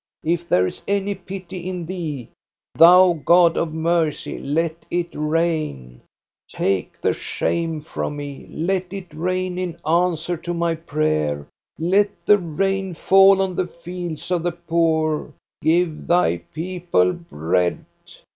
If 0.23 0.49
there 0.49 0.65
is 0.65 0.81
any 0.87 1.13
pity 1.13 1.69
in 1.69 1.85
Thee, 1.85 2.29
Thou 2.73 3.21
God 3.23 3.55
of 3.55 3.71
mercy, 3.71 4.39
let 4.39 4.83
it 4.89 5.09
rain! 5.13 6.01
Take 6.49 6.99
the 6.99 7.13
shame 7.13 7.81
from 7.81 8.17
me! 8.17 8.47
Let 8.49 8.91
it 8.91 9.13
rain 9.13 9.59
in 9.59 9.77
answer 9.85 10.37
to 10.37 10.55
my 10.55 10.73
prayer! 10.73 11.45
Let 11.77 12.09
the 12.25 12.39
rain 12.39 12.95
fall 12.95 13.43
on 13.43 13.53
the 13.53 13.67
fields 13.67 14.31
of 14.31 14.41
the 14.41 14.53
poor! 14.53 15.35
Give 15.61 16.07
Thy 16.07 16.37
people 16.51 17.13
bread 17.13 17.85